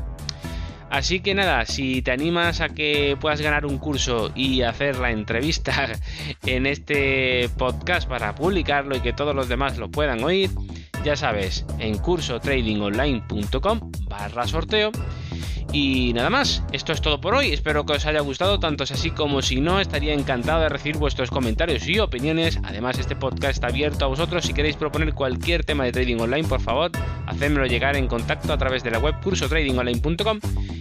Así 0.89 1.21
que 1.21 1.33
nada, 1.33 1.65
si 1.65 2.03
te 2.03 2.11
animas 2.11 2.61
a 2.61 2.69
que 2.69 3.17
puedas 3.19 3.41
ganar 3.41 3.65
un 3.65 3.79
curso 3.79 4.31
y 4.35 4.61
hacer 4.61 4.99
la 4.99 5.09
entrevista 5.09 5.91
en 6.45 6.67
este 6.67 7.49
podcast 7.57 8.07
para 8.07 8.35
publicarlo 8.35 8.95
y 8.95 8.99
que 8.99 9.11
todos 9.11 9.33
los 9.33 9.49
demás 9.49 9.79
lo 9.79 9.89
puedan 9.89 10.23
oír, 10.23 10.51
ya 11.03 11.15
sabes, 11.15 11.65
en 11.79 11.97
cursotradingonline.com 11.97 13.91
barra 14.07 14.47
sorteo 14.47 14.91
y 15.73 16.13
nada 16.13 16.29
más, 16.29 16.63
esto 16.71 16.93
es 16.93 17.01
todo 17.01 17.19
por 17.19 17.33
hoy, 17.33 17.51
espero 17.51 17.83
que 17.83 17.93
os 17.93 18.05
haya 18.05 18.21
gustado, 18.21 18.59
tanto 18.59 18.83
así 18.83 19.09
como 19.09 19.41
si 19.41 19.59
no, 19.59 19.79
estaría 19.79 20.13
encantado 20.13 20.61
de 20.61 20.69
recibir 20.69 20.97
vuestros 20.97 21.31
comentarios 21.31 21.87
y 21.87 21.97
opiniones. 21.97 22.59
Además, 22.63 22.99
este 22.99 23.15
podcast 23.15 23.55
está 23.55 23.67
abierto 23.67 24.05
a 24.05 24.07
vosotros, 24.07 24.45
si 24.45 24.53
queréis 24.53 24.75
proponer 24.75 25.15
cualquier 25.15 25.65
tema 25.65 25.83
de 25.83 25.91
trading 25.91 26.19
online, 26.19 26.47
por 26.47 26.61
favor, 26.61 26.91
hacedmelo 27.25 27.65
llegar 27.65 27.97
en 27.97 28.07
contacto 28.07 28.53
a 28.53 28.57
través 28.57 28.83
de 28.83 28.91
la 28.91 28.99
web 28.99 29.15
cursotradingonline.com 29.23 30.39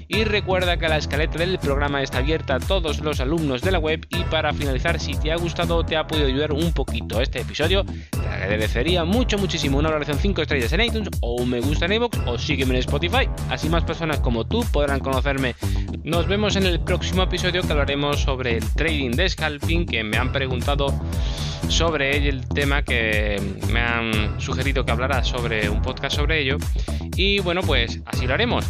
y 0.08 0.24
recuerda 0.24 0.76
que 0.76 0.88
la 0.88 0.98
escaleta 0.98 1.38
del 1.38 1.58
programa 1.58 2.02
está 2.02 2.18
abierta 2.18 2.56
a 2.56 2.58
todos 2.58 3.00
los 3.00 3.20
alumnos 3.20 3.62
de 3.62 3.72
la 3.72 3.78
web 3.78 4.06
y 4.10 4.22
para 4.24 4.52
finalizar, 4.52 5.00
si 5.00 5.14
te 5.14 5.32
ha 5.32 5.36
gustado 5.36 5.76
o 5.76 5.86
te 5.86 5.96
ha 5.96 6.06
podido 6.06 6.26
ayudar 6.26 6.52
un 6.52 6.70
poquito 6.74 7.22
este 7.22 7.40
episodio, 7.40 7.84
te 7.84 8.28
agradecería 8.28 9.04
mucho, 9.04 9.38
muchísimo. 9.38 9.78
Una 9.78 9.88
valoración 9.88 10.18
5 10.18 10.42
estrellas 10.42 10.72
en 10.74 10.82
iTunes 10.82 11.08
o 11.22 11.36
un 11.36 11.48
me 11.48 11.60
gusta 11.60 11.86
en 11.86 11.94
iVoox 11.94 12.18
o 12.26 12.36
sígueme 12.36 12.74
en 12.74 12.80
Spotify, 12.80 13.26
así 13.48 13.70
más 13.70 13.84
personas 13.84 14.20
como 14.20 14.44
tú 14.44 14.62
podrán 14.82 14.98
conocerme. 14.98 15.54
Nos 16.02 16.26
vemos 16.26 16.56
en 16.56 16.66
el 16.66 16.80
próximo 16.80 17.22
episodio 17.22 17.62
que 17.62 17.70
hablaremos 17.70 18.20
sobre 18.20 18.56
el 18.56 18.68
trading 18.74 19.12
de 19.12 19.28
scalping, 19.28 19.86
que 19.86 20.02
me 20.02 20.16
han 20.16 20.32
preguntado 20.32 20.92
sobre 21.68 22.28
el 22.28 22.48
tema 22.48 22.82
que 22.82 23.40
me 23.70 23.78
han 23.78 24.40
sugerido 24.40 24.84
que 24.84 24.90
hablara 24.90 25.22
sobre 25.22 25.70
un 25.70 25.80
podcast 25.82 26.16
sobre 26.16 26.40
ello. 26.40 26.56
Y 27.14 27.38
bueno, 27.38 27.60
pues 27.62 28.00
así 28.06 28.26
lo 28.26 28.34
haremos. 28.34 28.66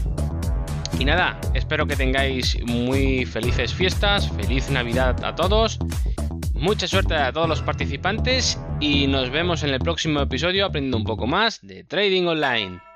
Y 0.99 1.07
nada, 1.07 1.41
espero 1.55 1.87
que 1.87 1.97
tengáis 1.97 2.63
muy 2.67 3.25
felices 3.25 3.73
fiestas, 3.73 4.31
feliz 4.33 4.69
Navidad 4.69 5.25
a 5.25 5.35
todos, 5.35 5.79
mucha 6.53 6.87
suerte 6.87 7.15
a 7.15 7.33
todos 7.33 7.49
los 7.49 7.63
participantes 7.63 8.61
y 8.81 9.07
nos 9.07 9.31
vemos 9.31 9.63
en 9.63 9.71
el 9.71 9.79
próximo 9.79 10.21
episodio 10.21 10.67
aprendiendo 10.67 10.99
un 10.99 11.05
poco 11.05 11.27
más 11.27 11.59
de 11.63 11.85
Trading 11.85 12.27
Online. 12.27 12.92